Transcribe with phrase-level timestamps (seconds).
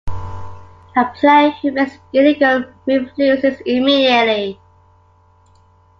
[0.97, 4.59] A player who makes an illegal move loses immediately.